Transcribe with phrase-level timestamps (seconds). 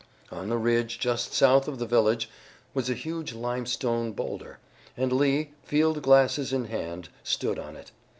[0.31, 2.27] On the ridge just south of the village
[2.73, 4.57] was a huge limestone bowlder,
[4.97, 7.91] and Lee, field glasses in hand, stood on it.